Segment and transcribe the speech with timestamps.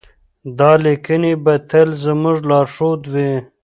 [0.57, 3.31] دا لیکنې به تل زموږ لارښود وي.